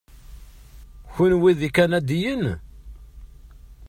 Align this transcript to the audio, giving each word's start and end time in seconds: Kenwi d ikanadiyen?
Kenwi 1.13 1.51
d 1.59 1.61
ikanadiyen? 1.67 2.43